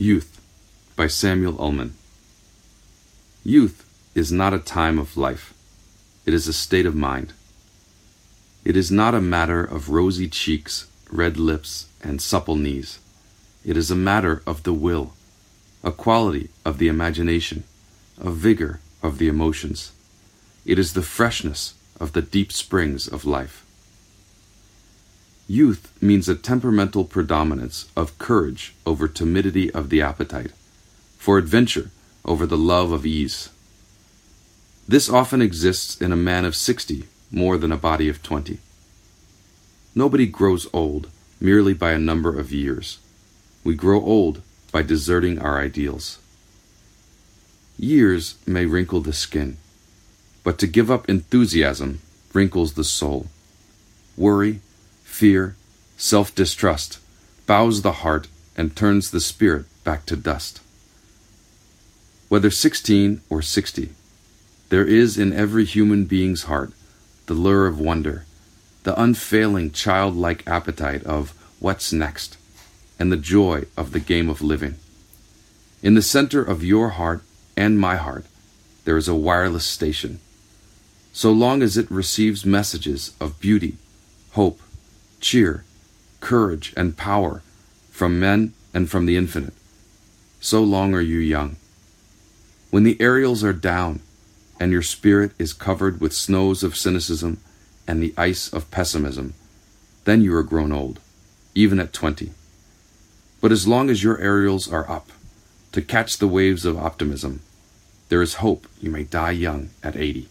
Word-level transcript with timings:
Youth 0.00 0.40
by 0.94 1.08
Samuel 1.08 1.60
Ullman. 1.60 1.94
Youth 3.42 3.84
is 4.14 4.30
not 4.30 4.54
a 4.54 4.60
time 4.60 4.96
of 4.96 5.16
life, 5.16 5.52
it 6.24 6.32
is 6.32 6.46
a 6.46 6.52
state 6.52 6.86
of 6.86 6.94
mind. 6.94 7.32
It 8.64 8.76
is 8.76 8.92
not 8.92 9.16
a 9.16 9.20
matter 9.20 9.64
of 9.64 9.88
rosy 9.88 10.28
cheeks, 10.28 10.86
red 11.10 11.36
lips, 11.36 11.88
and 12.00 12.22
supple 12.22 12.54
knees. 12.54 13.00
It 13.64 13.76
is 13.76 13.90
a 13.90 13.96
matter 13.96 14.40
of 14.46 14.62
the 14.62 14.72
will, 14.72 15.14
a 15.82 15.90
quality 15.90 16.50
of 16.64 16.78
the 16.78 16.86
imagination, 16.86 17.64
a 18.20 18.30
vigor 18.30 18.78
of 19.02 19.18
the 19.18 19.26
emotions. 19.26 19.90
It 20.64 20.78
is 20.78 20.92
the 20.92 21.02
freshness 21.02 21.74
of 21.98 22.12
the 22.12 22.22
deep 22.22 22.52
springs 22.52 23.08
of 23.08 23.24
life. 23.24 23.64
Youth 25.50 25.90
means 26.02 26.28
a 26.28 26.34
temperamental 26.34 27.06
predominance 27.06 27.88
of 27.96 28.18
courage 28.18 28.74
over 28.84 29.08
timidity 29.08 29.72
of 29.72 29.88
the 29.88 30.02
appetite, 30.02 30.52
for 31.16 31.38
adventure 31.38 31.90
over 32.22 32.46
the 32.46 32.58
love 32.58 32.92
of 32.92 33.06
ease. 33.06 33.48
This 34.86 35.08
often 35.08 35.40
exists 35.40 36.02
in 36.02 36.12
a 36.12 36.16
man 36.16 36.44
of 36.44 36.54
sixty 36.54 37.04
more 37.30 37.56
than 37.56 37.72
a 37.72 37.78
body 37.78 38.10
of 38.10 38.22
twenty. 38.22 38.58
Nobody 39.94 40.26
grows 40.26 40.66
old 40.74 41.08
merely 41.40 41.72
by 41.72 41.92
a 41.92 41.98
number 41.98 42.38
of 42.38 42.52
years. 42.52 42.98
We 43.64 43.74
grow 43.74 44.02
old 44.02 44.42
by 44.70 44.82
deserting 44.82 45.38
our 45.38 45.58
ideals. 45.58 46.18
Years 47.78 48.34
may 48.46 48.66
wrinkle 48.66 49.00
the 49.00 49.14
skin, 49.14 49.56
but 50.44 50.58
to 50.58 50.66
give 50.66 50.90
up 50.90 51.08
enthusiasm 51.08 52.00
wrinkles 52.34 52.74
the 52.74 52.84
soul. 52.84 53.28
Worry, 54.14 54.60
fear, 55.18 55.56
self 55.96 56.32
distrust, 56.32 57.00
bows 57.44 57.82
the 57.82 58.04
heart 58.04 58.28
and 58.56 58.76
turns 58.76 59.10
the 59.10 59.18
spirit 59.18 59.66
back 59.82 60.06
to 60.06 60.14
dust. 60.14 60.60
Whether 62.28 62.52
16 62.52 63.22
or 63.28 63.42
60, 63.42 63.90
there 64.68 64.84
is 64.84 65.18
in 65.18 65.32
every 65.32 65.64
human 65.64 66.04
being's 66.04 66.44
heart 66.44 66.70
the 67.26 67.34
lure 67.34 67.66
of 67.66 67.80
wonder, 67.80 68.26
the 68.84 69.00
unfailing 69.00 69.72
childlike 69.72 70.46
appetite 70.46 71.02
of 71.02 71.34
what's 71.58 71.92
next, 71.92 72.36
and 72.96 73.10
the 73.10 73.16
joy 73.16 73.64
of 73.76 73.90
the 73.90 74.00
game 74.00 74.30
of 74.30 74.40
living. 74.40 74.76
In 75.82 75.94
the 75.94 76.02
center 76.16 76.44
of 76.44 76.62
your 76.62 76.90
heart 76.90 77.22
and 77.56 77.76
my 77.76 77.96
heart, 77.96 78.26
there 78.84 78.96
is 78.96 79.08
a 79.08 79.16
wireless 79.16 79.64
station. 79.64 80.20
So 81.12 81.32
long 81.32 81.60
as 81.60 81.76
it 81.76 81.90
receives 81.90 82.46
messages 82.46 83.16
of 83.20 83.40
beauty, 83.40 83.78
hope, 84.32 84.60
cheer, 85.20 85.64
courage, 86.20 86.72
and 86.76 86.96
power 86.96 87.42
from 87.90 88.20
men 88.20 88.52
and 88.74 88.90
from 88.90 89.06
the 89.06 89.16
infinite. 89.16 89.54
So 90.40 90.62
long 90.62 90.94
are 90.94 91.00
you 91.00 91.18
young. 91.18 91.56
When 92.70 92.84
the 92.84 93.00
aerials 93.00 93.42
are 93.42 93.52
down 93.52 94.00
and 94.60 94.70
your 94.72 94.82
spirit 94.82 95.32
is 95.38 95.52
covered 95.52 96.00
with 96.00 96.12
snows 96.12 96.62
of 96.62 96.76
cynicism 96.76 97.38
and 97.86 98.02
the 98.02 98.14
ice 98.16 98.52
of 98.52 98.70
pessimism, 98.70 99.34
then 100.04 100.22
you 100.22 100.34
are 100.34 100.42
grown 100.42 100.72
old, 100.72 101.00
even 101.54 101.80
at 101.80 101.92
twenty. 101.92 102.32
But 103.40 103.52
as 103.52 103.68
long 103.68 103.88
as 103.88 104.02
your 104.02 104.18
aerials 104.18 104.70
are 104.70 104.90
up 104.90 105.10
to 105.72 105.82
catch 105.82 106.18
the 106.18 106.28
waves 106.28 106.64
of 106.64 106.76
optimism, 106.76 107.40
there 108.08 108.22
is 108.22 108.34
hope 108.34 108.66
you 108.80 108.90
may 108.90 109.04
die 109.04 109.32
young 109.32 109.70
at 109.82 109.96
eighty. 109.96 110.28